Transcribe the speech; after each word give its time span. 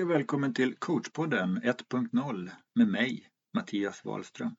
Hej 0.00 0.04
och 0.04 0.10
välkommen 0.10 0.54
till 0.54 0.76
coachpodden 0.76 1.62
1.0 1.62 2.50
med 2.74 2.88
mig, 2.88 3.28
Mattias 3.54 4.04
Wahlström. 4.04 4.56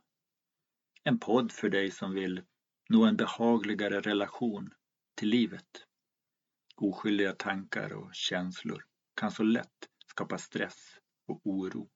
En 1.03 1.19
podd 1.19 1.51
för 1.51 1.69
dig 1.69 1.91
som 1.91 2.13
vill 2.13 2.41
nå 2.89 3.05
en 3.05 3.15
behagligare 3.15 3.99
relation 4.01 4.73
till 5.15 5.29
livet. 5.29 5.85
Oskyldiga 6.75 7.33
tankar 7.33 7.93
och 7.93 8.09
känslor 8.13 8.85
kan 9.15 9.31
så 9.31 9.43
lätt 9.43 9.89
skapa 10.07 10.37
stress 10.37 10.99
och 11.27 11.41
oro. 11.43 11.89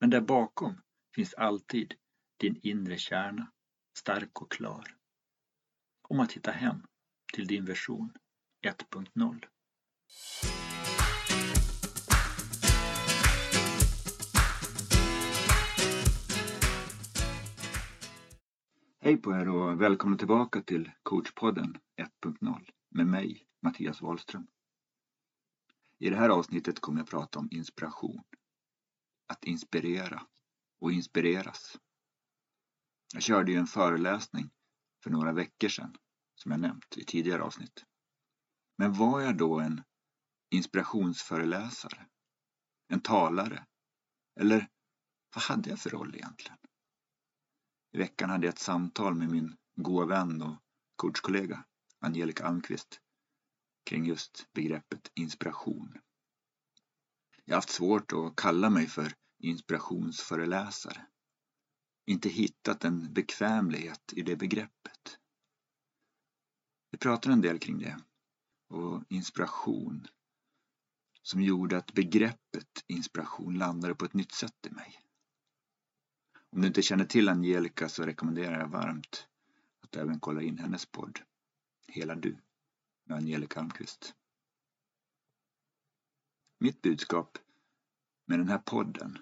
Men 0.00 0.10
där 0.10 0.20
bakom 0.20 0.80
finns 1.14 1.34
alltid 1.34 1.94
din 2.36 2.60
inre 2.62 2.96
kärna, 2.96 3.52
stark 3.98 4.42
och 4.42 4.50
klar. 4.50 4.96
Om 6.08 6.20
att 6.20 6.32
hitta 6.32 6.50
hem 6.50 6.86
till 7.34 7.46
din 7.46 7.64
version 7.64 8.12
1.0. 8.66 9.44
Hej 19.08 19.16
på 19.16 19.32
er 19.32 19.48
och 19.48 19.80
välkomna 19.80 20.16
tillbaka 20.16 20.62
till 20.62 20.90
coachpodden 21.02 21.78
1.0 22.22 22.70
med 22.90 23.06
mig, 23.06 23.46
Mattias 23.62 24.02
Wahlström. 24.02 24.46
I 25.98 26.10
det 26.10 26.16
här 26.16 26.28
avsnittet 26.28 26.80
kommer 26.80 27.00
jag 27.00 27.08
prata 27.08 27.38
om 27.38 27.48
inspiration. 27.50 28.22
Att 29.26 29.44
inspirera 29.44 30.22
och 30.80 30.92
inspireras. 30.92 31.78
Jag 33.14 33.22
körde 33.22 33.52
ju 33.52 33.58
en 33.58 33.66
föreläsning 33.66 34.50
för 35.02 35.10
några 35.10 35.32
veckor 35.32 35.68
sedan, 35.68 35.96
som 36.34 36.50
jag 36.50 36.60
nämnt 36.60 36.96
i 36.96 37.04
tidigare 37.04 37.42
avsnitt. 37.42 37.84
Men 38.78 38.92
var 38.92 39.20
jag 39.20 39.36
då 39.36 39.60
en 39.60 39.82
inspirationsföreläsare? 40.50 42.06
En 42.88 43.00
talare? 43.00 43.66
Eller 44.40 44.68
vad 45.34 45.42
hade 45.42 45.70
jag 45.70 45.78
för 45.78 45.90
roll 45.90 46.14
egentligen? 46.14 46.58
I 47.92 47.98
veckan 47.98 48.30
hade 48.30 48.46
jag 48.46 48.52
ett 48.52 48.58
samtal 48.58 49.14
med 49.14 49.30
min 49.30 49.56
goda 49.76 50.06
vän 50.06 50.42
och 50.42 50.56
coachkollega 50.96 51.64
Angelica 52.00 52.44
Almqvist 52.44 53.00
kring 53.84 54.06
just 54.06 54.52
begreppet 54.52 55.12
inspiration. 55.14 55.98
Jag 57.44 57.54
har 57.54 57.56
haft 57.58 57.70
svårt 57.70 58.12
att 58.12 58.36
kalla 58.36 58.70
mig 58.70 58.86
för 58.86 59.14
inspirationsföreläsare. 59.38 61.06
Inte 62.06 62.28
hittat 62.28 62.84
en 62.84 63.12
bekvämlighet 63.12 64.12
i 64.12 64.22
det 64.22 64.36
begreppet. 64.36 65.18
Vi 66.90 66.98
pratade 66.98 67.32
en 67.32 67.40
del 67.40 67.58
kring 67.58 67.78
det 67.78 68.00
och 68.68 69.04
inspiration 69.08 70.06
som 71.22 71.42
gjorde 71.42 71.78
att 71.78 71.92
begreppet 71.92 72.84
inspiration 72.86 73.58
landade 73.58 73.94
på 73.94 74.04
ett 74.04 74.14
nytt 74.14 74.32
sätt 74.32 74.66
i 74.66 74.70
mig. 74.70 75.07
Om 76.50 76.60
du 76.60 76.66
inte 76.68 76.82
känner 76.82 77.04
till 77.04 77.28
Angelica 77.28 77.88
så 77.88 78.02
rekommenderar 78.02 78.60
jag 78.60 78.68
varmt 78.68 79.28
att 79.80 79.96
även 79.96 80.20
kolla 80.20 80.42
in 80.42 80.58
hennes 80.58 80.86
podd 80.86 81.20
Hela 81.86 82.14
du 82.14 82.40
med 83.04 83.16
Angelica 83.16 83.60
Almqvist. 83.60 84.14
Mitt 86.58 86.82
budskap 86.82 87.38
med 88.26 88.38
den 88.38 88.48
här 88.48 88.58
podden 88.58 89.18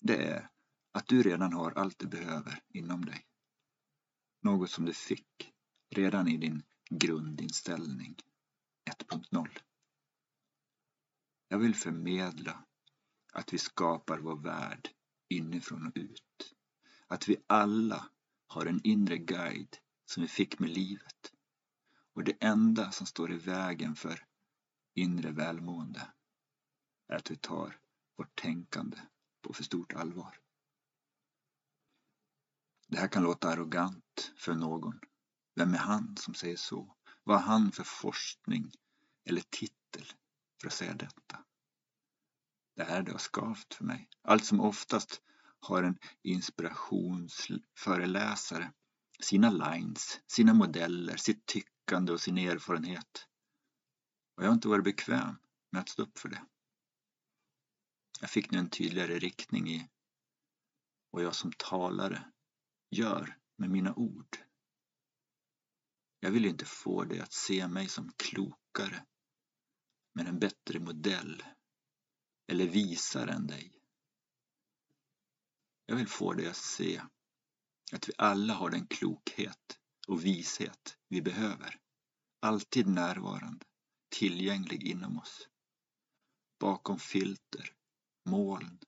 det 0.00 0.16
är 0.16 0.50
att 0.92 1.06
du 1.06 1.22
redan 1.22 1.52
har 1.52 1.70
allt 1.70 1.98
du 1.98 2.06
behöver 2.06 2.62
inom 2.68 3.04
dig. 3.04 3.26
Något 4.42 4.70
som 4.70 4.84
du 4.84 4.92
fick 4.92 5.52
redan 5.90 6.28
i 6.28 6.36
din 6.36 6.62
grundinställning 6.90 8.16
1.0. 8.90 9.48
Jag 11.48 11.58
vill 11.58 11.74
förmedla 11.74 12.64
att 13.32 13.52
vi 13.52 13.58
skapar 13.58 14.18
vår 14.18 14.36
värld 14.36 14.88
inifrån 15.28 15.86
och 15.86 15.92
ut. 15.94 16.33
Att 17.08 17.28
vi 17.28 17.36
alla 17.46 18.08
har 18.46 18.66
en 18.66 18.80
inre 18.84 19.18
guide 19.18 19.76
som 20.04 20.22
vi 20.22 20.28
fick 20.28 20.58
med 20.58 20.70
livet. 20.70 21.32
Och 22.14 22.24
det 22.24 22.36
enda 22.40 22.90
som 22.90 23.06
står 23.06 23.32
i 23.32 23.36
vägen 23.36 23.96
för 23.96 24.26
inre 24.94 25.30
välmående 25.30 26.12
är 27.08 27.16
att 27.16 27.30
vi 27.30 27.36
tar 27.36 27.80
vårt 28.16 28.40
tänkande 28.40 28.98
på 29.42 29.52
för 29.52 29.64
stort 29.64 29.92
allvar. 29.92 30.40
Det 32.88 32.98
här 32.98 33.08
kan 33.08 33.22
låta 33.22 33.48
arrogant 33.48 34.32
för 34.36 34.54
någon. 34.54 35.00
Vem 35.54 35.74
är 35.74 35.78
han 35.78 36.16
som 36.16 36.34
säger 36.34 36.56
så? 36.56 36.96
Vad 37.24 37.40
har 37.42 37.52
han 37.52 37.72
för 37.72 37.84
forskning 37.84 38.72
eller 39.24 39.42
titel 39.50 40.04
för 40.60 40.66
att 40.66 40.74
säga 40.74 40.94
detta? 40.94 41.44
Det 42.76 42.84
här 42.84 43.02
det 43.02 43.12
har 43.12 43.18
skavt 43.18 43.74
för 43.74 43.84
mig. 43.84 44.08
Allt 44.22 44.44
som 44.44 44.60
oftast 44.60 45.22
har 45.64 45.82
en 45.82 45.98
inspirationsföreläsare 46.22 48.72
sina 49.20 49.50
lines, 49.50 50.20
sina 50.26 50.54
modeller, 50.54 51.16
sitt 51.16 51.46
tyckande 51.46 52.12
och 52.12 52.20
sin 52.20 52.38
erfarenhet. 52.38 53.28
Och 54.36 54.42
jag 54.42 54.48
har 54.48 54.54
inte 54.54 54.68
varit 54.68 54.84
bekväm 54.84 55.36
med 55.70 55.80
att 55.80 55.88
stå 55.88 56.02
upp 56.02 56.18
för 56.18 56.28
det. 56.28 56.44
Jag 58.20 58.30
fick 58.30 58.50
nu 58.50 58.58
en 58.58 58.70
tydligare 58.70 59.18
riktning 59.18 59.68
i 59.68 59.88
vad 61.10 61.22
jag 61.22 61.34
som 61.34 61.52
talare 61.58 62.32
gör 62.90 63.38
med 63.56 63.70
mina 63.70 63.94
ord. 63.94 64.38
Jag 66.20 66.30
vill 66.30 66.44
inte 66.44 66.64
få 66.64 67.04
dig 67.04 67.20
att 67.20 67.32
se 67.32 67.68
mig 67.68 67.88
som 67.88 68.12
klokare 68.16 69.04
med 70.12 70.28
en 70.28 70.38
bättre 70.38 70.80
modell 70.80 71.42
eller 72.46 72.66
visare 72.66 73.32
än 73.32 73.46
dig. 73.46 73.83
Jag 75.86 75.96
vill 75.96 76.08
få 76.08 76.32
dig 76.32 76.46
att 76.48 76.56
se 76.56 77.02
att 77.92 78.08
vi 78.08 78.12
alla 78.18 78.54
har 78.54 78.70
den 78.70 78.86
klokhet 78.86 79.78
och 80.08 80.24
vishet 80.24 80.98
vi 81.08 81.22
behöver. 81.22 81.80
Alltid 82.40 82.86
närvarande, 82.86 83.66
tillgänglig 84.08 84.82
inom 84.82 85.18
oss. 85.18 85.48
Bakom 86.60 86.98
filter, 86.98 87.74
moln, 88.24 88.78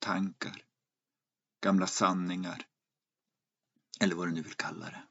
tankar, 0.00 0.64
gamla 1.60 1.86
sanningar 1.86 2.66
eller 4.00 4.14
vad 4.14 4.28
du 4.28 4.32
nu 4.32 4.42
vill 4.42 4.54
kalla 4.54 4.90
det. 4.90 5.08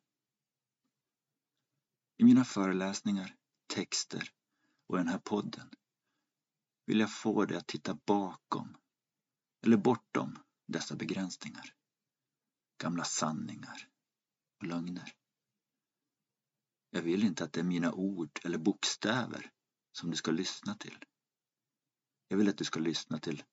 I 2.18 2.24
mina 2.24 2.46
föreläsningar, 2.46 3.36
texter 3.68 4.32
och 4.88 4.98
den 4.98 5.08
här 5.08 5.20
podden 5.20 5.70
vill 6.86 7.00
jag 7.00 7.12
få 7.12 7.46
dig 7.46 7.58
att 7.58 7.68
titta 7.68 8.00
bakom 8.06 8.78
eller 9.66 9.78
bortom 9.78 10.40
dessa 10.70 10.96
begränsningar. 10.96 11.74
Gamla 12.78 13.04
sanningar 13.04 13.90
och 14.60 14.68
lögner. 14.68 15.14
Jag 16.90 17.02
vill 17.02 17.24
inte 17.24 17.44
att 17.44 17.54
det 17.54 17.60
är 17.60 17.64
mina 17.64 17.94
ord 17.94 18.40
eller 18.44 18.58
bokstäver 18.58 19.52
som 19.92 20.12
du 20.12 20.18
ska 20.18 20.32
lyssna 20.32 20.76
till. 20.76 21.06
Jag 22.28 22.38
vill 22.38 22.50
att 22.50 22.58
du 22.58 22.66
ska 22.66 22.80
lyssna 22.80 23.20
till 23.20 23.44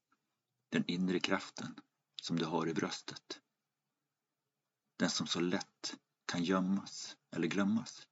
den 0.69 0.85
inre 0.87 1.21
kraften 1.21 1.75
som 2.23 2.39
du 2.39 2.45
har 2.45 2.69
i 2.69 2.75
bröstet. 2.75 3.41
Den 4.97 5.11
som 5.11 5.27
så 5.27 5.41
lätt 5.41 5.97
kan 6.27 6.45
gömmas 6.45 7.17
eller 7.31 7.49
glömmas. 7.49 8.09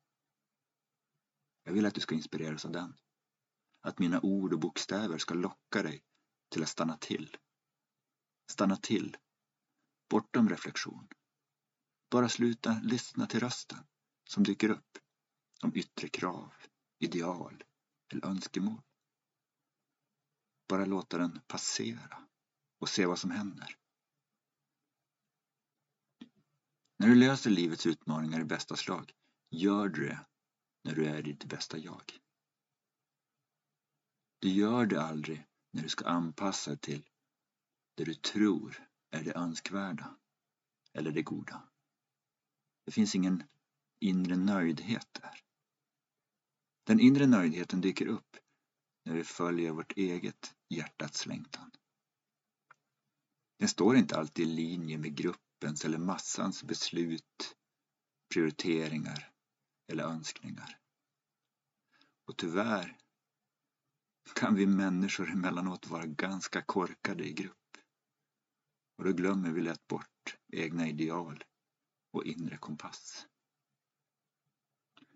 Jag 1.62 1.72
vill 1.72 1.86
att 1.86 1.94
du 1.94 2.00
ska 2.00 2.14
inspireras 2.14 2.64
av 2.64 2.72
den. 2.72 2.96
Att 3.80 3.98
mina 3.98 4.20
ord 4.20 4.52
och 4.52 4.60
bokstäver 4.60 5.18
ska 5.18 5.34
locka 5.34 5.82
dig 5.82 6.04
till 6.48 6.62
att 6.62 6.68
stanna 6.68 6.96
till. 6.96 7.36
Stanna 8.46 8.76
till. 8.76 9.16
Bortom 10.10 10.48
reflektion. 10.48 11.08
Bara 12.10 12.28
sluta 12.28 12.80
lyssna 12.82 13.26
till 13.26 13.40
rösten 13.40 13.86
som 14.24 14.42
dyker 14.44 14.68
upp 14.68 14.98
om 15.62 15.76
yttre 15.76 16.08
krav, 16.08 16.52
ideal 16.98 17.64
eller 18.12 18.26
önskemål. 18.26 18.82
Bara 20.68 20.84
låta 20.84 21.18
den 21.18 21.40
passera 21.46 22.28
och 22.78 22.88
se 22.88 23.06
vad 23.06 23.18
som 23.18 23.30
händer. 23.30 23.76
När 26.98 27.08
du 27.08 27.14
löser 27.14 27.50
livets 27.50 27.86
utmaningar 27.86 28.40
i 28.40 28.44
bästa 28.44 28.76
slag 28.76 29.12
gör 29.50 29.88
du 29.88 30.06
det 30.06 30.26
när 30.84 30.94
du 30.94 31.06
är 31.06 31.22
ditt 31.22 31.44
bästa 31.44 31.78
jag. 31.78 32.18
Du 34.38 34.48
gör 34.48 34.86
det 34.86 35.02
aldrig 35.02 35.46
när 35.70 35.82
du 35.82 35.88
ska 35.88 36.04
anpassa 36.06 36.70
dig 36.70 36.78
till 36.78 37.08
det 37.94 38.04
du 38.04 38.14
tror 38.14 38.88
är 39.10 39.24
det 39.24 39.32
önskvärda 39.32 40.16
eller 40.92 41.12
det 41.12 41.22
goda. 41.22 41.68
Det 42.84 42.92
finns 42.92 43.14
ingen 43.14 43.42
inre 44.00 44.36
nöjdhet 44.36 45.08
där. 45.12 45.44
Den 46.86 47.00
inre 47.00 47.26
nöjdheten 47.26 47.80
dyker 47.80 48.06
upp 48.06 48.36
när 49.04 49.14
vi 49.14 49.24
följer 49.24 49.70
vårt 49.70 49.92
eget 49.92 50.54
hjärtats 50.68 51.26
längtan. 51.26 51.70
Den 53.58 53.68
står 53.68 53.96
inte 53.96 54.16
alltid 54.16 54.48
i 54.48 54.50
linje 54.50 54.98
med 54.98 55.14
gruppens 55.16 55.84
eller 55.84 55.98
massans 55.98 56.62
beslut, 56.62 57.56
prioriteringar 58.34 59.32
eller 59.92 60.04
önskningar. 60.04 60.78
Och 62.26 62.36
tyvärr 62.36 62.96
kan 64.34 64.54
vi 64.54 64.66
människor 64.66 65.30
emellanåt 65.30 65.86
vara 65.86 66.06
ganska 66.06 66.62
korkade 66.62 67.24
i 67.24 67.32
grupp. 67.32 67.63
Och 68.96 69.04
då 69.04 69.12
glömmer 69.12 69.50
vi 69.50 69.60
lätt 69.60 69.86
bort 69.86 70.38
egna 70.52 70.88
ideal 70.88 71.44
och 72.12 72.24
inre 72.24 72.56
kompass. 72.56 73.26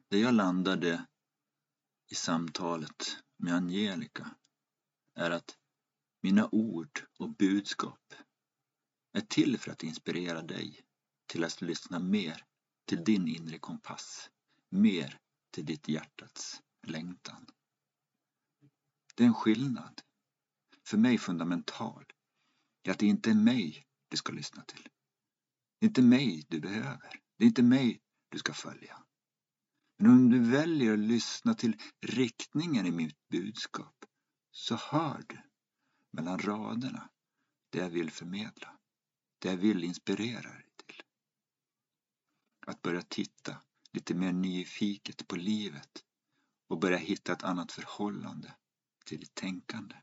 Det 0.08 0.18
jag 0.18 0.34
landade 0.34 1.06
i 2.10 2.14
samtalet 2.14 3.22
med 3.36 3.54
Angelica 3.54 4.36
är 5.14 5.30
att 5.30 5.58
mina 6.20 6.48
ord 6.52 7.06
och 7.18 7.30
budskap 7.30 8.14
är 9.12 9.20
till 9.20 9.58
för 9.58 9.70
att 9.70 9.82
inspirera 9.82 10.42
dig 10.42 10.80
till 11.26 11.44
att 11.44 11.60
lyssna 11.60 11.98
mer 11.98 12.44
till 12.84 13.04
din 13.04 13.28
inre 13.28 13.58
kompass, 13.58 14.30
mer 14.68 15.18
till 15.50 15.66
ditt 15.66 15.88
hjärtats 15.88 16.62
längtan. 16.86 17.46
Det 19.14 19.22
är 19.22 19.26
en 19.26 19.34
skillnad, 19.34 20.02
för 20.84 20.98
mig 20.98 21.18
fundamental, 21.18 22.12
är 22.82 22.90
att 22.90 22.98
det 22.98 23.06
inte 23.06 23.30
är 23.30 23.34
mig 23.34 23.86
du 24.08 24.16
ska 24.16 24.32
lyssna 24.32 24.64
till. 24.64 24.88
Det 25.78 25.86
är 25.86 25.88
inte 25.88 26.02
mig 26.02 26.46
du 26.48 26.60
behöver. 26.60 27.20
Det 27.38 27.44
är 27.44 27.48
inte 27.48 27.62
mig 27.62 28.00
du 28.28 28.38
ska 28.38 28.52
följa. 28.52 29.02
Men 29.98 30.10
om 30.10 30.30
du 30.30 30.50
väljer 30.50 30.92
att 30.92 30.98
lyssna 30.98 31.54
till 31.54 31.76
riktningen 32.00 32.86
i 32.86 32.90
mitt 32.90 33.28
budskap 33.28 34.04
så 34.50 34.76
hör 34.76 35.24
du 35.28 35.42
mellan 36.12 36.38
raderna 36.38 37.10
det 37.70 37.78
jag 37.78 37.90
vill 37.90 38.10
förmedla, 38.10 38.78
det 39.38 39.48
jag 39.48 39.56
vill 39.56 39.84
inspirera 39.84 40.52
dig 40.52 40.66
till. 40.76 41.02
Att 42.66 42.82
börja 42.82 43.02
titta 43.02 43.62
lite 43.92 44.14
mer 44.14 44.32
nyfiket 44.32 45.28
på 45.28 45.36
livet 45.36 46.04
och 46.68 46.80
börja 46.80 46.98
hitta 46.98 47.32
ett 47.32 47.42
annat 47.42 47.72
förhållande 47.72 48.56
till 49.04 49.20
ditt 49.20 49.34
tänkande. 49.34 49.96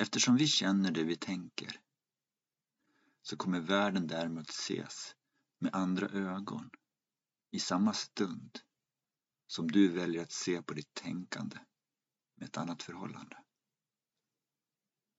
Eftersom 0.00 0.36
vi 0.36 0.46
känner 0.46 0.90
det 0.90 1.04
vi 1.04 1.16
tänker 1.16 1.80
så 3.22 3.36
kommer 3.36 3.60
världen 3.60 4.06
däremot 4.06 4.50
ses 4.50 5.16
med 5.58 5.74
andra 5.74 6.08
ögon 6.08 6.70
i 7.50 7.58
samma 7.58 7.92
stund 7.92 8.60
som 9.46 9.70
du 9.70 9.88
väljer 9.88 10.22
att 10.22 10.32
se 10.32 10.62
på 10.62 10.74
ditt 10.74 10.94
tänkande 10.94 11.58
med 12.34 12.48
ett 12.48 12.56
annat 12.56 12.82
förhållande. 12.82 13.36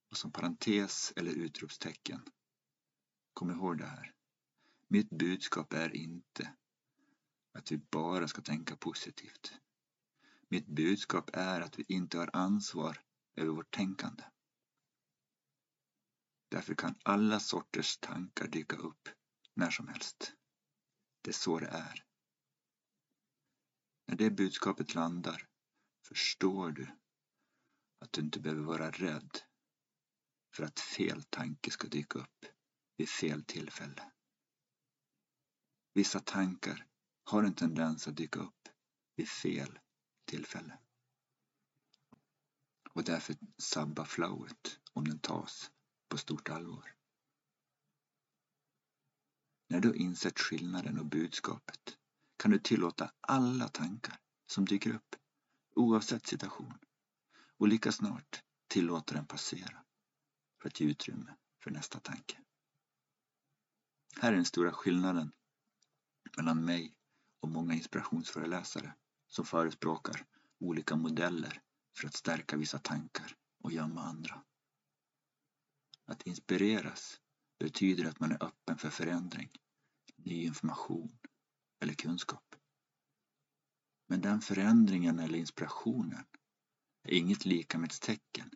Och 0.10 0.18
som 0.18 0.32
parentes 0.32 1.14
eller 1.16 1.32
utropstecken, 1.32 2.22
kom 3.34 3.52
ihåg 3.52 3.78
det 3.78 3.86
här. 3.86 4.14
Mitt 4.88 5.10
budskap 5.10 5.74
är 5.74 5.96
inte 5.96 6.54
att 7.52 7.72
vi 7.72 7.78
bara 7.78 8.28
ska 8.28 8.42
tänka 8.42 8.76
positivt. 8.76 9.54
Mitt 10.48 10.68
budskap 10.68 11.30
är 11.34 11.62
att 11.62 11.80
vi 11.80 11.86
inte 11.88 12.18
har 12.18 12.30
ansvar 12.34 13.02
över 13.36 13.52
vårt 13.52 13.72
tänkande. 13.72 14.24
Därför 16.50 16.76
kan 16.76 16.96
alla 17.04 17.40
sorters 17.40 17.98
tankar 17.98 18.48
dyka 18.48 18.76
upp 18.76 19.10
när 19.54 19.70
som 19.72 19.88
helst. 19.88 20.34
Det 21.22 21.30
är 21.30 21.34
så 21.34 21.60
det 21.60 21.68
är. 21.68 22.06
När 24.08 24.16
det 24.16 24.32
budskapet 24.32 24.96
landar 24.96 25.50
förstår 26.08 26.72
du 26.72 26.98
att 28.00 28.12
du 28.12 28.22
inte 28.22 28.40
behöver 28.40 28.64
vara 28.64 28.92
rädd 28.92 29.38
för 30.56 30.64
att 30.64 30.80
fel 30.80 31.24
tanke 31.24 31.72
ska 31.72 31.88
dyka 31.88 32.20
upp 32.20 32.46
vid 32.98 33.10
fel 33.10 33.44
tillfälle. 33.44 34.12
Vissa 35.94 36.20
tankar 36.20 36.88
har 37.24 37.44
en 37.44 37.56
tendens 37.56 38.08
att 38.08 38.18
dyka 38.18 38.40
upp 38.40 38.68
vid 39.16 39.30
fel 39.30 39.80
tillfälle. 40.26 40.80
Och 42.94 43.04
därför 43.04 43.36
sabba 43.58 44.06
flowet 44.06 44.80
om 44.94 45.08
den 45.08 45.20
tas 45.20 45.72
på 46.10 46.18
stort 46.18 46.50
allvar. 46.50 46.96
När 49.68 49.80
du 49.80 49.88
har 49.88 49.96
insett 49.96 50.40
skillnaden 50.40 51.00
och 51.00 51.06
budskapet 51.06 51.98
kan 52.38 52.52
du 52.52 52.60
tillåta 52.60 53.12
alla 53.22 53.68
tankar 53.68 54.20
som 54.46 54.66
dyker 54.66 54.96
upp, 54.96 55.16
oavsett 55.76 56.28
situation, 56.28 56.78
och 57.58 57.68
lika 57.68 57.92
snart 57.92 58.44
tillåta 58.68 59.14
den 59.14 59.26
passera 59.26 59.86
för 60.62 60.70
att 60.70 60.80
ge 60.80 60.88
utrymme 60.88 61.36
för 61.64 61.72
nästa 61.72 62.00
tanke. 62.00 62.38
Här 64.22 64.32
är 64.32 64.36
den 64.36 64.46
stora 64.46 64.72
skillnaden 64.72 65.32
mellan 66.38 66.66
mig 66.66 66.96
och 67.40 67.50
många 67.50 67.74
inspirationsföreläsare 67.74 68.96
som 69.28 69.46
förespråkar 69.46 70.26
olika 70.60 70.96
modeller 70.96 71.62
för 71.98 72.08
att 72.08 72.16
stärka 72.16 72.58
vissa 72.58 72.80
tankar 72.80 73.36
och 73.64 73.72
gömma 73.72 74.02
andra. 74.02 74.44
Att 76.10 76.28
inspireras 76.28 77.22
betyder 77.60 78.06
att 78.10 78.20
man 78.20 78.32
är 78.32 78.44
öppen 78.44 78.78
för 78.78 78.90
förändring, 78.90 79.52
ny 80.16 80.44
information 80.44 81.20
eller 81.80 81.94
kunskap. 81.94 82.56
Men 84.08 84.22
den 84.22 84.42
förändringen 84.42 85.20
eller 85.20 85.40
inspirationen 85.40 86.26
är 87.04 87.14
inget 87.14 87.46
lika 87.46 87.78
med 87.78 87.92
ett 87.92 88.02
tecken 88.02 88.52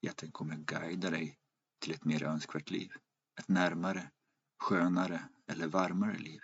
i 0.00 0.08
att 0.08 0.16
den 0.16 0.32
kommer 0.32 0.56
guida 0.56 1.10
dig 1.10 1.38
till 1.78 1.94
ett 1.94 2.04
mer 2.04 2.22
önskvärt 2.22 2.70
liv. 2.70 2.92
Ett 3.40 3.48
närmare, 3.48 4.10
skönare 4.58 5.28
eller 5.46 5.68
varmare 5.68 6.18
liv. 6.18 6.40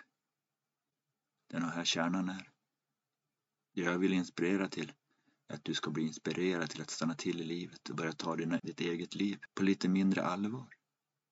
Det 1.47 1.57
är 1.57 1.61
här 1.61 1.85
kärnan 1.85 2.29
är. 2.29 2.51
Det 3.73 3.81
jag 3.81 3.99
vill 3.99 4.13
inspirera 4.13 4.69
till 4.69 4.93
att 5.47 5.63
du 5.63 5.73
ska 5.73 5.91
bli 5.91 6.03
inspirerad 6.03 6.69
till 6.69 6.81
att 6.81 6.89
stanna 6.89 7.15
till 7.15 7.41
i 7.41 7.43
livet 7.43 7.89
och 7.89 7.95
börja 7.95 8.13
ta 8.13 8.35
dina, 8.35 8.59
ditt 8.63 8.79
eget 8.79 9.15
liv 9.15 9.39
på 9.53 9.63
lite 9.63 9.89
mindre 9.89 10.23
allvar. 10.23 10.73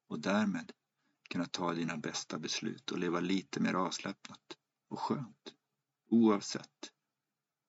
Och 0.07 0.19
därmed 0.19 0.71
kunna 1.30 1.45
ta 1.45 1.74
dina 1.74 1.98
bästa 1.98 2.39
beslut 2.39 2.92
och 2.92 3.00
leva 3.00 3.19
lite 3.19 3.60
mer 3.60 3.74
avslappnat 3.74 4.57
och 4.89 5.00
skönt. 5.00 5.54
Oavsett 6.10 6.92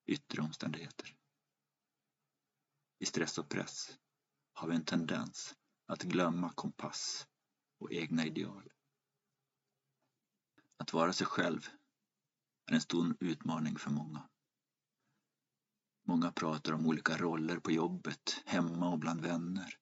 yttre 0.06 0.43
omständigheter. 0.43 1.17
I 2.99 3.06
stress 3.06 3.38
och 3.38 3.49
press 3.49 3.99
har 4.52 4.69
vi 4.69 4.75
en 4.75 4.85
tendens 4.85 5.55
att 5.87 6.02
glömma 6.02 6.52
kompass 6.52 7.26
och 7.79 7.93
egna 7.93 8.26
ideal. 8.26 8.73
Att 10.77 10.93
vara 10.93 11.13
sig 11.13 11.27
själv 11.27 11.69
är 12.67 12.74
en 12.74 12.81
stor 12.81 13.17
utmaning 13.20 13.79
för 13.79 13.91
många. 13.91 14.29
Många 16.06 16.32
pratar 16.32 16.73
om 16.73 16.87
olika 16.87 17.17
roller 17.17 17.58
på 17.58 17.70
jobbet, 17.70 18.43
hemma 18.46 18.91
och 18.91 18.99
bland 18.99 19.20
vänner. 19.20 19.79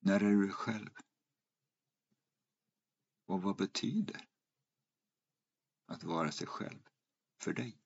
När 0.00 0.20
är 0.20 0.30
du 0.30 0.50
själv? 0.52 0.90
Och 3.26 3.42
vad 3.42 3.56
betyder 3.56 4.28
att 5.86 6.04
vara 6.04 6.32
sig 6.32 6.46
själv 6.46 6.82
för 7.40 7.52
dig? 7.52 7.78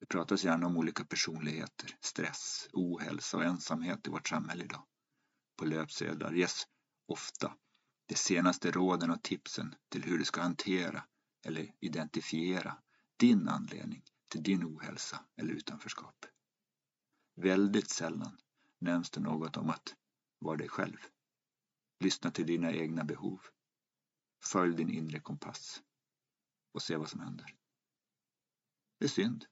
Det 0.00 0.06
pratas 0.06 0.44
gärna 0.44 0.66
om 0.66 0.76
olika 0.76 1.04
personligheter, 1.04 1.98
stress, 2.00 2.68
ohälsa 2.72 3.36
och 3.36 3.44
ensamhet 3.44 4.06
i 4.06 4.10
vårt 4.10 4.28
samhälle 4.28 4.64
idag. 4.64 4.86
På 5.56 5.64
löpsedlar 5.64 6.32
ges 6.32 6.66
ofta 7.06 7.56
de 8.06 8.14
senaste 8.14 8.70
råden 8.70 9.10
och 9.10 9.22
tipsen 9.22 9.74
till 9.88 10.02
hur 10.02 10.18
du 10.18 10.24
ska 10.24 10.42
hantera 10.42 11.04
eller 11.44 11.74
identifiera 11.80 12.78
din 13.16 13.48
anledning 13.48 14.02
din 14.38 14.64
ohälsa 14.64 15.24
eller 15.36 15.52
utanförskap. 15.52 16.26
Väldigt 17.34 17.90
sällan 17.90 18.38
nämns 18.78 19.10
det 19.10 19.20
något 19.20 19.56
om 19.56 19.70
att 19.70 19.94
vara 20.38 20.56
dig 20.56 20.68
själv. 20.68 20.96
Lyssna 22.00 22.30
till 22.30 22.46
dina 22.46 22.72
egna 22.72 23.04
behov. 23.04 23.40
Följ 24.44 24.76
din 24.76 24.90
inre 24.90 25.20
kompass 25.20 25.82
och 26.72 26.82
se 26.82 26.96
vad 26.96 27.10
som 27.10 27.20
händer. 27.20 27.56
Det 28.98 29.04
är 29.04 29.08
synd. 29.08 29.46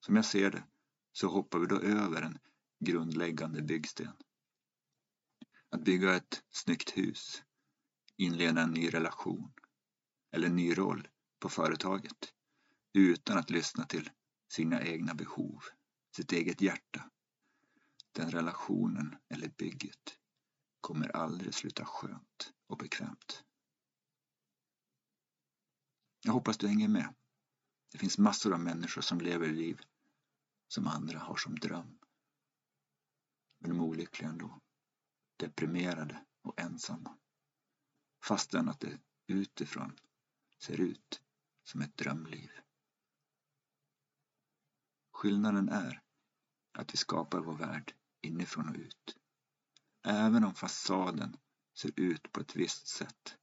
Som 0.00 0.16
jag 0.16 0.24
ser 0.24 0.50
det 0.50 0.64
så 1.12 1.28
hoppar 1.28 1.58
vi 1.58 1.66
då 1.66 1.80
över 1.80 2.22
en 2.22 2.38
grundläggande 2.80 3.62
byggsten. 3.62 4.12
Att 5.68 5.84
bygga 5.84 6.14
ett 6.14 6.44
snyggt 6.50 6.90
hus, 6.96 7.42
inleda 8.16 8.62
en 8.62 8.70
ny 8.70 8.88
relation 8.88 9.52
eller 10.30 10.46
en 10.46 10.56
ny 10.56 10.74
roll 10.74 11.08
på 11.38 11.48
företaget 11.48 12.34
utan 12.92 13.38
att 13.38 13.50
lyssna 13.50 13.86
till 13.86 14.10
sina 14.48 14.82
egna 14.82 15.14
behov, 15.14 15.62
sitt 16.16 16.32
eget 16.32 16.60
hjärta. 16.60 17.10
Den 18.12 18.30
relationen 18.30 19.16
eller 19.28 19.48
bygget 19.48 20.18
kommer 20.80 21.16
aldrig 21.16 21.54
sluta 21.54 21.84
skönt 21.84 22.52
och 22.66 22.78
bekvämt. 22.78 23.44
Jag 26.24 26.32
hoppas 26.32 26.58
du 26.58 26.68
hänger 26.68 26.88
med. 26.88 27.14
Det 27.92 27.98
finns 27.98 28.18
massor 28.18 28.52
av 28.52 28.60
människor 28.60 29.02
som 29.02 29.20
lever 29.20 29.48
liv 29.48 29.80
som 30.68 30.86
andra 30.86 31.18
har 31.18 31.36
som 31.36 31.54
dröm. 31.54 31.98
Men 33.58 33.70
de 33.70 33.80
är 33.80 33.84
olyckliga 33.84 34.30
ändå. 34.30 34.60
Deprimerade 35.36 36.24
och 36.42 36.60
ensamma. 36.60 37.18
Fastän 38.24 38.68
att 38.68 38.80
det 38.80 39.00
utifrån 39.26 39.98
ser 40.58 40.80
ut 40.80 41.22
som 41.62 41.80
ett 41.80 41.96
drömliv. 41.96 42.50
Skillnaden 45.22 45.68
är 45.68 46.02
att 46.72 46.94
vi 46.94 46.98
skapar 46.98 47.40
vår 47.40 47.54
värld 47.54 47.94
inifrån 48.22 48.68
och 48.68 48.74
ut. 48.74 49.16
Även 50.04 50.44
om 50.44 50.54
fasaden 50.54 51.36
ser 51.78 51.92
ut 51.96 52.32
på 52.32 52.40
ett 52.40 52.56
visst 52.56 52.86
sätt 52.86 53.36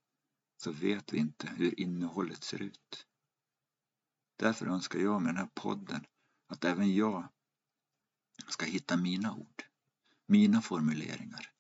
så 0.58 0.72
vet 0.72 1.14
vi 1.14 1.18
inte 1.18 1.48
hur 1.48 1.80
innehållet 1.80 2.44
ser 2.44 2.62
ut. 2.62 3.08
Därför 4.36 4.66
önskar 4.68 5.00
jag 5.00 5.22
med 5.22 5.30
den 5.30 5.38
här 5.38 5.50
podden 5.54 6.06
att 6.48 6.66
även 6.66 6.96
jag 6.96 7.30
ska 8.48 8.66
hitta 8.66 8.98
mina 8.98 9.36
ord, 9.36 9.64
mina 10.26 10.62
formuleringar, 10.62 11.52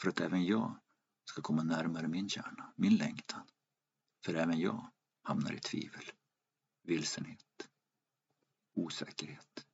för 0.00 0.08
att 0.08 0.20
även 0.20 0.44
jag 0.44 0.78
ska 1.24 1.42
komma 1.42 1.62
närmare 1.62 2.08
min 2.08 2.28
kärna, 2.28 2.72
min 2.76 2.96
längtan. 2.96 3.46
För 4.24 4.34
även 4.34 4.58
jag 4.58 4.90
hamnar 5.22 5.52
i 5.52 5.60
tvivel, 5.60 6.12
vilsenhet, 6.82 7.68
osäkerhet. 8.74 9.67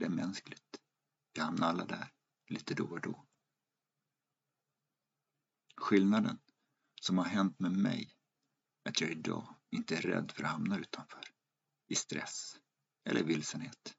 Det 0.00 0.06
är 0.06 0.10
mänskligt. 0.10 0.80
Vi 1.34 1.40
hamnar 1.40 1.68
alla 1.68 1.84
där, 1.84 2.12
lite 2.46 2.74
då 2.74 2.84
och 2.84 3.00
då. 3.00 3.26
Skillnaden 5.76 6.38
som 7.00 7.18
har 7.18 7.24
hänt 7.24 7.58
med 7.58 7.72
mig 7.72 8.16
är 8.84 8.90
att 8.90 9.00
jag 9.00 9.10
idag 9.10 9.54
inte 9.70 9.96
är 9.96 10.02
rädd 10.02 10.32
för 10.32 10.44
att 10.44 10.50
hamna 10.50 10.78
utanför, 10.78 11.24
i 11.88 11.94
stress 11.94 12.60
eller 13.04 13.24
vilsenhet. 13.24 13.96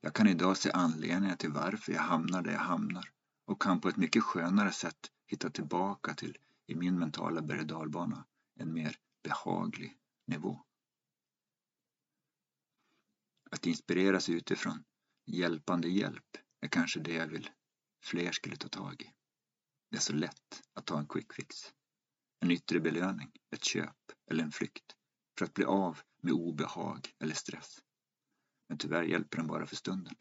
Jag 0.00 0.14
kan 0.14 0.28
idag 0.28 0.56
se 0.56 0.70
anledningar 0.70 1.36
till 1.36 1.52
varför 1.52 1.92
jag 1.92 2.02
hamnar 2.02 2.42
där 2.42 2.52
jag 2.52 2.60
hamnar 2.60 3.12
och 3.44 3.62
kan 3.62 3.80
på 3.80 3.88
ett 3.88 3.96
mycket 3.96 4.22
skönare 4.22 4.72
sätt 4.72 5.10
hitta 5.26 5.50
tillbaka 5.50 6.14
till, 6.14 6.38
i 6.66 6.74
min 6.74 6.98
mentala 6.98 7.42
berg 7.42 7.72
och 7.72 8.18
en 8.54 8.72
mer 8.72 8.96
behaglig 9.22 9.98
nivå. 10.26 10.64
Att 13.54 13.66
inspireras 13.66 14.28
utifrån, 14.28 14.84
hjälpande 15.26 15.88
hjälp, 15.88 16.36
är 16.60 16.68
kanske 16.68 17.00
det 17.00 17.12
jag 17.12 17.26
vill 17.26 17.50
fler 18.02 18.32
skulle 18.32 18.56
ta 18.56 18.68
tag 18.68 19.02
i. 19.02 19.12
Det 19.90 19.96
är 19.96 20.00
så 20.00 20.12
lätt 20.12 20.62
att 20.72 20.86
ta 20.86 20.98
en 20.98 21.06
quick 21.06 21.32
fix. 21.32 21.56
En 22.40 22.50
yttre 22.50 22.80
belöning, 22.80 23.32
ett 23.50 23.64
köp 23.64 23.96
eller 24.30 24.44
en 24.44 24.52
flykt 24.52 24.96
för 25.38 25.44
att 25.44 25.54
bli 25.54 25.64
av 25.64 25.98
med 26.22 26.32
obehag 26.32 27.14
eller 27.18 27.34
stress. 27.34 27.78
Men 28.68 28.78
tyvärr 28.78 29.02
hjälper 29.02 29.36
den 29.36 29.46
bara 29.46 29.66
för 29.66 29.76
stunden. 29.76 30.14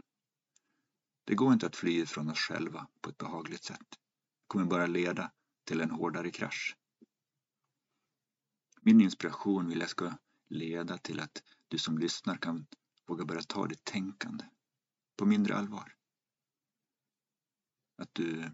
Det 1.23 1.35
går 1.35 1.53
inte 1.53 1.67
att 1.67 1.75
fly 1.75 2.05
från 2.05 2.29
oss 2.29 2.39
själva 2.39 2.87
på 3.01 3.09
ett 3.09 3.17
behagligt 3.17 3.63
sätt. 3.63 3.89
Det 3.89 4.47
kommer 4.47 4.65
bara 4.65 4.87
leda 4.87 5.31
till 5.63 5.81
en 5.81 5.91
hårdare 5.91 6.31
krasch. 6.31 6.77
Min 8.81 9.01
inspiration 9.01 9.69
vill 9.69 9.79
jag 9.79 9.89
ska 9.89 10.13
leda 10.49 10.97
till 10.97 11.19
att 11.19 11.43
du 11.67 11.77
som 11.77 11.97
lyssnar 11.97 12.37
kan 12.37 12.67
våga 13.05 13.25
börja 13.25 13.41
ta 13.41 13.67
ditt 13.67 13.83
tänkande 13.83 14.49
på 15.17 15.25
mindre 15.25 15.55
allvar. 15.55 15.95
Att 17.97 18.09
du 18.13 18.51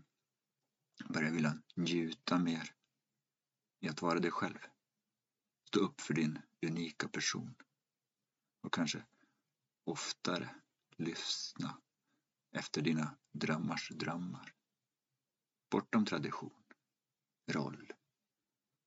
börjar 1.10 1.32
vilja 1.32 1.62
njuta 1.76 2.40
mer 2.40 2.76
i 3.80 3.90
att 3.90 4.02
vara 4.02 4.20
dig 4.20 4.32
själv. 4.32 4.60
Stå 5.68 5.80
upp 5.80 6.02
för 6.02 6.14
din 6.14 6.42
unika 6.66 7.08
person 7.08 7.56
och 8.62 8.74
kanske 8.74 9.06
oftare 9.86 10.56
lyssna 10.98 11.82
efter 12.52 12.82
dina 12.82 13.18
drömmars 13.32 13.90
drömmar. 13.90 14.54
Bortom 15.72 16.06
tradition, 16.06 16.64
roll 17.52 17.94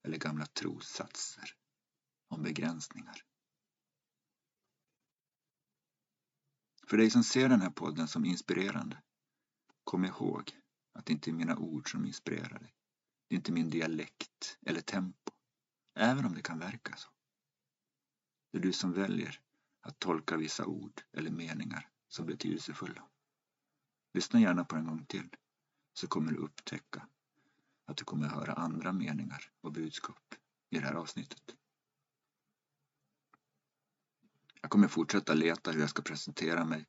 eller 0.03 0.17
gamla 0.17 0.45
trossatser 0.45 1.55
om 2.27 2.43
begränsningar. 2.43 3.23
För 6.93 6.97
dig 6.97 7.09
som 7.09 7.23
ser 7.23 7.49
den 7.49 7.61
här 7.61 7.69
podden 7.69 8.07
som 8.07 8.25
inspirerande, 8.25 9.01
kom 9.83 10.05
ihåg 10.05 10.51
att 10.93 11.05
det 11.05 11.13
inte 11.13 11.29
är 11.29 11.33
mina 11.33 11.57
ord 11.57 11.91
som 11.91 12.05
inspirerar 12.05 12.59
dig. 12.59 12.73
Det 13.27 13.35
är 13.35 13.37
inte 13.37 13.51
min 13.51 13.69
dialekt 13.69 14.57
eller 14.65 14.81
tempo, 14.81 15.31
även 15.95 16.25
om 16.25 16.33
det 16.33 16.41
kan 16.41 16.59
verka 16.59 16.95
så. 16.95 17.09
Det 18.51 18.57
är 18.57 18.61
du 18.61 18.73
som 18.73 18.93
väljer 18.93 19.39
att 19.81 19.99
tolka 19.99 20.37
vissa 20.37 20.65
ord 20.65 21.01
eller 21.11 21.31
meningar 21.31 21.89
som 22.07 22.25
betydelsefulla. 22.25 23.09
Lyssna 24.13 24.39
gärna 24.39 24.65
på 24.65 24.75
en 24.75 24.85
gång 24.85 25.05
till 25.05 25.29
så 25.93 26.07
kommer 26.07 26.31
du 26.31 26.37
upptäcka 26.37 27.07
att 27.85 27.97
du 27.97 28.03
kommer 28.03 28.27
höra 28.27 28.53
andra 28.53 28.91
meningar 28.91 29.51
och 29.61 29.71
budskap 29.71 30.35
i 30.69 30.79
det 30.79 30.85
här 30.85 30.95
avsnittet. 30.95 31.55
Jag 34.63 34.69
kommer 34.69 34.87
fortsätta 34.87 35.33
leta 35.33 35.71
hur 35.71 35.79
jag 35.79 35.89
ska 35.89 36.01
presentera 36.01 36.65
mig 36.65 36.85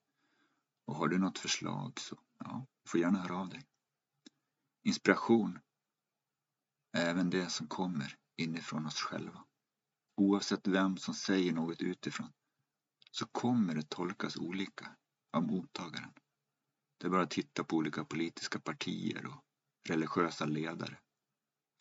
och 0.84 0.94
har 0.94 1.08
du 1.08 1.18
något 1.18 1.38
förslag 1.38 2.00
så 2.00 2.18
ja, 2.38 2.66
du 2.82 2.90
får 2.90 3.00
gärna 3.00 3.18
höra 3.18 3.38
av 3.38 3.48
dig. 3.48 3.66
Inspiration 4.82 5.58
är 6.92 7.06
även 7.10 7.30
det 7.30 7.50
som 7.50 7.66
kommer 7.66 8.16
inifrån 8.36 8.86
oss 8.86 9.00
själva. 9.00 9.44
Oavsett 10.16 10.66
vem 10.66 10.96
som 10.96 11.14
säger 11.14 11.52
något 11.52 11.82
utifrån 11.82 12.32
så 13.10 13.26
kommer 13.26 13.74
det 13.74 13.88
tolkas 13.88 14.36
olika 14.36 14.96
av 15.32 15.42
mottagaren. 15.42 16.12
Det 16.98 17.06
är 17.06 17.10
bara 17.10 17.22
att 17.22 17.30
titta 17.30 17.64
på 17.64 17.76
olika 17.76 18.04
politiska 18.04 18.58
partier 18.58 19.26
och 19.26 19.44
religiösa 19.88 20.44
ledare. 20.44 20.98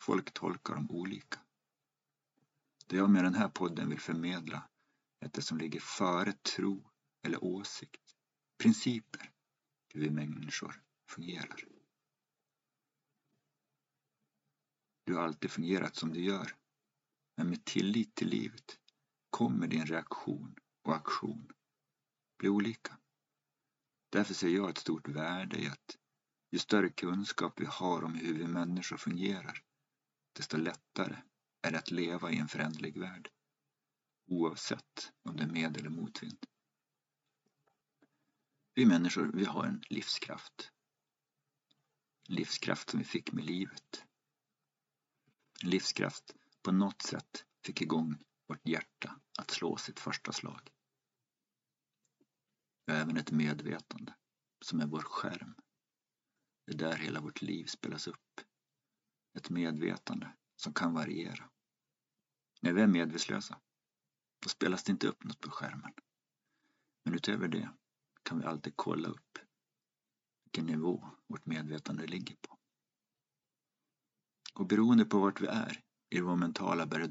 Folk 0.02 0.32
tolkar 0.32 0.74
dem 0.74 0.90
olika. 0.90 1.40
Det 2.86 2.96
jag 2.96 3.10
med 3.10 3.24
den 3.24 3.34
här 3.34 3.48
podden 3.48 3.88
vill 3.88 4.00
förmedla 4.00 4.68
det 5.32 5.42
som 5.42 5.58
ligger 5.58 5.80
före 5.80 6.32
tro 6.32 6.90
eller 7.22 7.44
åsikt, 7.44 8.16
principer, 8.58 9.30
hur 9.94 10.00
vi 10.00 10.10
människor 10.10 10.82
fungerar. 11.08 11.64
Du 15.04 15.14
har 15.14 15.22
alltid 15.22 15.50
fungerat 15.50 15.96
som 15.96 16.12
du 16.12 16.24
gör, 16.24 16.56
men 17.36 17.48
med 17.48 17.64
tillit 17.64 18.14
till 18.14 18.28
livet 18.28 18.78
kommer 19.30 19.66
din 19.66 19.86
reaktion 19.86 20.56
och 20.82 20.94
aktion 20.94 21.52
bli 22.38 22.48
olika. 22.48 22.98
Därför 24.10 24.34
ser 24.34 24.48
jag 24.48 24.70
ett 24.70 24.78
stort 24.78 25.08
värde 25.08 25.58
i 25.58 25.68
att 25.68 25.98
ju 26.50 26.58
större 26.58 26.88
kunskap 26.88 27.60
vi 27.60 27.66
har 27.66 28.04
om 28.04 28.14
hur 28.14 28.34
vi 28.34 28.46
människor 28.46 28.96
fungerar, 28.96 29.62
desto 30.32 30.56
lättare 30.56 31.16
är 31.62 31.70
det 31.70 31.78
att 31.78 31.90
leva 31.90 32.30
i 32.30 32.38
en 32.38 32.48
förändlig 32.48 32.98
värld. 32.98 33.30
Oavsett 34.26 35.12
om 35.22 35.36
det 35.36 35.42
är 35.42 35.48
med 35.48 35.76
eller 35.76 35.90
motvind. 35.90 36.46
Vi 38.74 38.86
människor, 38.86 39.30
vi 39.34 39.44
har 39.44 39.64
en 39.64 39.82
livskraft. 39.90 40.72
livskraft 42.28 42.90
som 42.90 42.98
vi 42.98 43.04
fick 43.04 43.32
med 43.32 43.44
livet. 43.44 44.04
En 45.62 45.70
livskraft 45.70 46.36
på 46.62 46.72
något 46.72 47.02
sätt 47.02 47.44
fick 47.62 47.80
igång 47.82 48.18
vårt 48.46 48.68
hjärta 48.68 49.20
att 49.38 49.50
slå 49.50 49.76
sitt 49.76 50.00
första 50.00 50.32
slag. 50.32 50.70
Vi 52.86 52.92
har 52.92 53.00
även 53.00 53.16
ett 53.16 53.30
medvetande 53.30 54.14
som 54.60 54.80
är 54.80 54.86
vår 54.86 55.02
skärm. 55.02 55.54
Det 56.66 56.72
är 56.72 56.78
där 56.78 56.96
hela 56.96 57.20
vårt 57.20 57.42
liv 57.42 57.64
spelas 57.64 58.08
upp. 58.08 58.40
Ett 59.36 59.50
medvetande 59.50 60.36
som 60.56 60.74
kan 60.74 60.94
variera. 60.94 61.50
När 62.60 62.72
vi 62.72 62.82
är 62.82 62.86
medvetslösa, 62.86 63.60
då 64.44 64.50
spelas 64.50 64.84
det 64.84 64.92
inte 64.92 65.08
upp 65.08 65.24
något 65.24 65.40
på 65.40 65.50
skärmen. 65.50 65.92
Men 67.04 67.14
utöver 67.14 67.48
det 67.48 67.70
kan 68.22 68.38
vi 68.38 68.44
alltid 68.44 68.72
kolla 68.76 69.08
upp 69.08 69.38
vilken 70.44 70.66
nivå 70.66 71.10
vårt 71.26 71.46
medvetande 71.46 72.06
ligger 72.06 72.36
på. 72.36 72.58
Och 74.54 74.66
beroende 74.66 75.04
på 75.04 75.18
vart 75.18 75.40
vi 75.40 75.46
är 75.46 75.80
i 76.10 76.20
vår 76.20 76.36
mentala 76.36 76.86
berg 76.86 77.08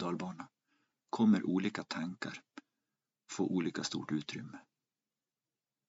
kommer 1.09 1.43
olika 1.43 1.83
tankar 1.83 2.43
få 3.31 3.47
olika 3.47 3.83
stort 3.83 4.11
utrymme. 4.11 4.59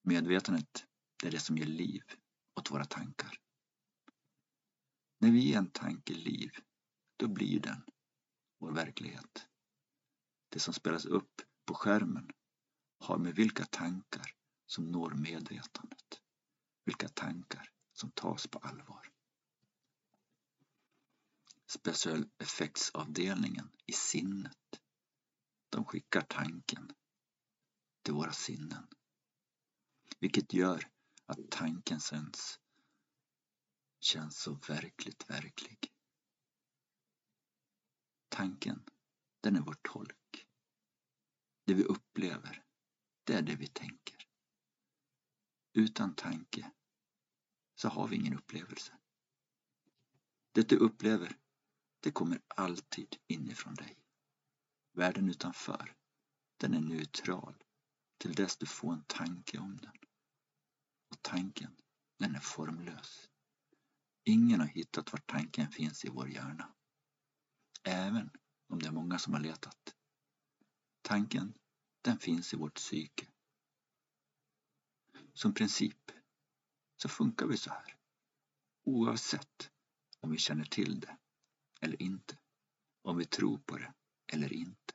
Medvetandet 0.03 0.87
är 1.25 1.31
det 1.31 1.41
som 1.41 1.59
ger 1.59 1.67
liv 1.67 2.03
åt 2.57 2.71
våra 2.71 2.85
tankar. 2.85 3.39
När 5.19 5.31
vi 5.31 5.39
ger 5.39 5.59
en 5.59 5.71
tanke 5.71 6.15
liv, 6.15 6.51
då 7.17 7.29
blir 7.29 7.61
den 7.61 7.85
vår 8.59 8.73
verklighet. 8.73 9.49
Det 10.55 10.61
som 10.61 10.75
spelas 10.75 11.05
upp 11.05 11.43
på 11.65 11.75
skärmen 11.75 12.31
har 12.99 13.19
med 13.19 13.35
vilka 13.35 13.65
tankar 13.65 14.35
som 14.67 14.85
når 14.85 15.11
medvetandet. 15.11 16.21
Vilka 16.85 17.09
tankar 17.09 17.71
som 17.93 18.11
tas 18.11 18.47
på 18.47 18.59
allvar. 18.59 19.13
Special 21.67 22.29
effects-avdelningen 22.39 23.71
i 23.87 23.93
sinnet. 23.93 24.81
De 25.71 25.85
skickar 25.85 26.21
tanken 26.21 26.93
till 28.03 28.15
våra 28.15 28.33
sinnen. 28.33 28.87
Vilket 30.19 30.53
gör 30.53 30.91
att 31.27 31.51
tanken 31.51 32.01
sänds 32.01 32.61
känns 34.01 34.39
så 34.39 34.55
verkligt 34.55 35.31
verklig. 35.31 35.93
Tanken, 38.29 38.85
den 39.41 39.57
är 39.57 39.61
vår 39.61 39.77
tolk. 39.83 40.44
Det 41.64 41.75
vi 41.75 41.85
upplever, 41.85 42.64
det 43.25 43.35
är 43.35 43.42
det 43.42 43.56
vi 43.56 43.66
tänker. 43.66 44.26
utan 45.75 46.14
tanke 46.14 46.71
så 47.75 47.88
har 47.88 48.09
vi 48.09 48.16
ingen 48.16 48.35
upplevelse. 48.35 48.99
Det 50.52 50.68
du 50.68 50.76
upplever, 50.76 51.38
det 52.00 52.11
kommer 52.11 52.40
alltid 52.49 53.16
inifrån 53.26 53.75
dig. 53.75 53.99
Världen 54.92 55.28
utanför, 55.28 55.97
den 56.56 56.75
är 56.75 56.80
neutral 56.80 57.64
till 58.18 58.35
dess 58.35 58.56
du 58.56 58.66
får 58.66 58.92
en 58.92 59.04
tanke 59.04 59.59
om 59.59 59.76
den. 59.76 59.97
Och 61.11 61.23
tanken, 61.23 61.76
den 62.18 62.35
är 62.35 62.40
formlös. 62.40 63.30
Ingen 64.25 64.61
har 64.61 64.66
hittat 64.66 65.12
var 65.12 65.21
tanken 65.21 65.71
finns 65.71 66.04
i 66.04 66.09
vår 66.09 66.28
hjärna. 66.28 66.75
Även 67.83 68.30
om 68.68 68.78
det 68.78 68.87
är 68.87 68.92
många 68.92 69.18
som 69.18 69.33
har 69.33 69.40
letat. 69.40 69.97
Tanken, 71.05 71.55
den 72.03 72.19
finns 72.19 72.55
i 72.55 72.57
vårt 72.57 72.75
psyke. 72.75 73.27
Som 75.35 75.55
princip 75.55 76.11
så 76.97 77.09
funkar 77.09 77.47
vi 77.47 77.57
så 77.57 77.71
här. 77.71 77.97
Oavsett 78.85 79.71
om 80.21 80.31
vi 80.31 80.39
känner 80.39 80.65
till 80.65 81.01
det 81.01 81.19
eller 81.81 82.03
inte. 82.03 82.39
Om 83.03 83.17
vi 83.17 83.25
tror 83.25 83.59
på 83.59 83.79
det 83.79 83.95
eller 84.33 84.53
inte. 84.53 84.95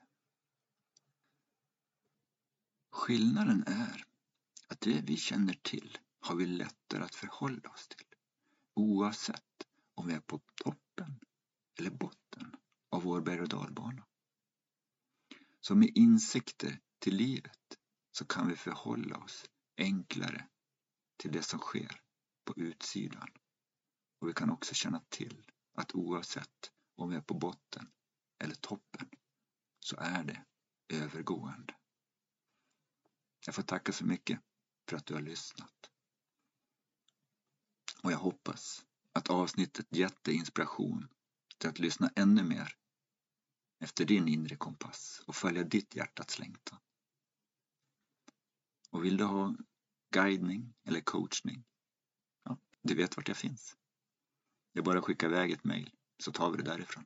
Skillnaden 2.92 3.64
är 3.68 4.06
att 4.68 4.82
det 4.82 5.02
vi 5.02 5.18
känner 5.18 5.54
till 5.54 5.98
har 6.20 6.36
vi 6.36 6.46
lättare 6.46 7.04
att 7.04 7.16
förhålla 7.16 7.70
oss 7.70 7.88
till 7.88 8.16
oavsett 8.74 9.68
om 9.96 10.08
vi 10.08 10.14
är 10.14 10.20
på 10.20 10.40
toppen 10.56 11.20
eller 11.80 11.90
botten 11.90 12.56
av 12.90 13.04
vår 13.04 13.22
berg 13.22 13.42
och 13.42 13.50
dalbana. 13.50 14.06
Så 15.60 15.76
med 15.76 15.92
insikter 15.96 16.80
till 17.00 17.16
livet 17.16 17.78
så 18.12 18.26
kan 18.26 18.48
vi 18.48 18.56
förhålla 18.56 19.18
oss 19.18 19.46
enklare 19.78 20.48
till 21.18 21.32
det 21.32 21.44
som 21.44 21.60
sker 21.60 22.02
på 22.46 22.54
utsidan. 22.58 23.30
Och 24.22 24.30
vi 24.30 24.34
kan 24.34 24.50
också 24.50 24.74
känna 24.74 25.02
till 25.10 25.44
att 25.74 25.96
oavsett 25.96 26.72
om 26.96 27.10
vi 27.10 27.16
är 27.16 27.22
på 27.22 27.34
botten 27.34 27.92
eller 28.44 28.56
toppen 28.56 29.10
så 29.80 29.96
är 30.00 30.24
det 30.24 30.46
övergående. 30.90 31.76
Jag 33.46 33.56
får 33.56 33.64
tacka 33.64 33.92
så 33.92 34.06
mycket 34.06 34.40
för 34.90 34.98
att 34.98 35.06
du 35.06 35.14
har 35.14 35.22
lyssnat. 35.22 35.92
Och 38.04 38.12
jag 38.12 38.18
hoppas 38.18 38.86
att 39.14 39.30
avsnittet 39.30 39.88
gett 39.96 40.24
dig 40.24 40.36
inspiration 40.36 41.08
till 41.58 41.70
att 41.70 41.80
lyssna 41.80 42.12
ännu 42.16 42.44
mer 42.44 42.79
efter 43.80 44.06
din 44.06 44.28
inre 44.28 44.56
kompass 44.56 45.24
och 45.28 45.36
följa 45.36 45.64
ditt 45.64 45.96
hjärtats 45.96 46.40
längtan. 46.40 46.80
Och 48.90 49.06
vill 49.06 49.18
du 49.18 49.24
ha 49.24 49.56
guidning 50.14 50.74
eller 50.84 51.02
coachning? 51.02 51.64
Ja, 52.44 52.58
du 52.82 52.96
vet 52.96 53.18
vart 53.18 53.28
jag 53.28 53.38
finns. 53.38 53.78
Det 54.74 54.80
är 54.80 54.84
bara 54.84 55.00
att 55.00 55.06
skicka 55.06 55.26
iväg 55.26 55.52
ett 55.52 55.64
mejl 55.64 55.96
så 56.18 56.32
tar 56.32 56.52
vi 56.52 56.58
det 56.58 56.64
därifrån. 56.64 57.06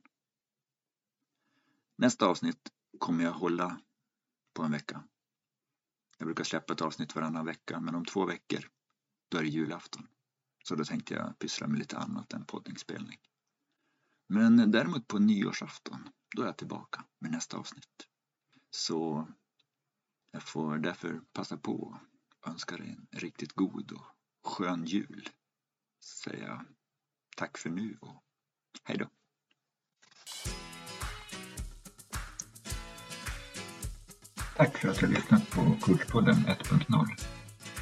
Nästa 1.96 2.26
avsnitt 2.26 2.72
kommer 2.98 3.24
jag 3.24 3.32
hålla 3.32 3.80
på 4.54 4.62
en 4.62 4.72
vecka. 4.72 5.04
Jag 6.18 6.26
brukar 6.26 6.44
släppa 6.44 6.72
ett 6.72 6.80
avsnitt 6.80 7.14
varannan 7.14 7.46
vecka 7.46 7.80
men 7.80 7.94
om 7.94 8.04
två 8.04 8.26
veckor 8.26 8.70
då 9.28 9.38
är 9.38 9.42
det 9.42 9.48
julafton. 9.48 10.08
Så 10.64 10.74
då 10.74 10.84
tänkte 10.84 11.14
jag 11.14 11.38
pyssla 11.38 11.66
med 11.66 11.78
lite 11.78 11.98
annat 11.98 12.32
än 12.32 12.44
poddinspelning. 12.44 13.18
Men 14.28 14.70
däremot 14.70 15.06
på 15.06 15.18
nyårsafton, 15.18 16.08
då 16.34 16.42
är 16.42 16.46
jag 16.46 16.56
tillbaka 16.56 17.04
med 17.18 17.30
nästa 17.30 17.56
avsnitt. 17.56 18.06
Så 18.70 19.28
jag 20.32 20.42
får 20.42 20.78
därför 20.78 21.20
passa 21.32 21.56
på 21.56 21.98
att 22.40 22.50
önska 22.50 22.76
dig 22.76 22.88
en 22.88 23.06
riktigt 23.20 23.52
god 23.52 23.92
och 23.92 24.06
skön 24.52 24.84
jul. 24.84 25.28
Säga 26.24 26.64
tack 27.36 27.58
för 27.58 27.70
nu 27.70 27.98
och 28.00 28.22
hej 28.84 28.98
då. 28.98 29.08
Tack 34.56 34.78
för 34.78 34.88
att 34.88 34.98
du 34.98 35.06
har 35.06 35.12
lyssnat 35.12 35.50
på 35.50 35.76
Kurspodden 35.82 36.34
1.0. 36.34 37.06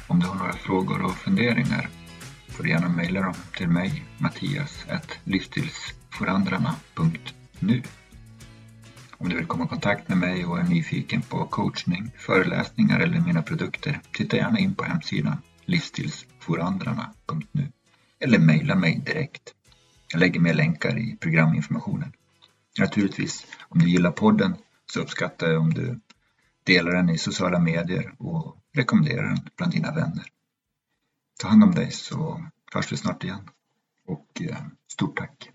Om 0.07 0.19
du 0.19 0.27
har 0.27 0.35
några 0.35 0.53
frågor 0.53 1.05
och 1.05 1.15
funderingar 1.15 1.89
får 2.49 2.63
du 2.63 2.69
gärna 2.69 2.89
mejla 2.89 3.21
dem 3.21 3.35
till 3.57 3.69
mig, 3.69 4.05
Mattias, 4.19 4.85
livsstilsforandrarna.nu. 5.23 7.83
Om 9.23 9.29
du 9.29 9.35
vill 9.35 9.45
komma 9.45 9.65
i 9.65 9.67
kontakt 9.67 10.09
med 10.09 10.17
mig 10.17 10.45
och 10.45 10.59
är 10.59 10.63
nyfiken 10.63 11.21
på 11.21 11.45
coachning, 11.45 12.11
föreläsningar 12.17 12.99
eller 12.99 13.19
mina 13.19 13.41
produkter, 13.41 14.01
titta 14.13 14.37
gärna 14.37 14.59
in 14.59 14.75
på 14.75 14.83
hemsidan 14.83 15.37
livsstilsforandrarna.nu 15.65 17.71
eller 18.19 18.39
mejla 18.39 18.75
mig 18.75 19.01
direkt. 19.05 19.53
Jag 20.11 20.19
lägger 20.19 20.39
med 20.39 20.55
länkar 20.55 20.97
i 20.97 21.17
programinformationen. 21.19 22.13
Naturligtvis, 22.79 23.45
om 23.69 23.79
du 23.79 23.89
gillar 23.89 24.11
podden 24.11 24.55
så 24.93 24.99
uppskattar 24.99 25.47
jag 25.47 25.61
om 25.61 25.73
du 25.73 25.99
delar 26.63 26.91
den 26.91 27.09
i 27.09 27.17
sociala 27.17 27.59
medier 27.59 28.13
och 28.17 28.57
rekommenderar 28.73 29.23
den 29.23 29.37
bland 29.57 29.71
dina 29.71 29.91
vänner. 29.91 30.25
Ta 31.39 31.47
hand 31.47 31.63
om 31.63 31.71
dig 31.71 31.91
så 31.91 32.45
hörs 32.73 32.91
vi 32.91 32.97
snart 32.97 33.23
igen. 33.23 33.49
Och 34.07 34.41
eh, 34.41 34.57
stort 34.87 35.17
tack! 35.17 35.52